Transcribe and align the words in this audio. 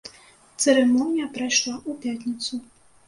Цырымонія 0.61 1.27
прайшла 1.35 1.75
ў 1.75 1.91
пятніцу. 2.07 2.53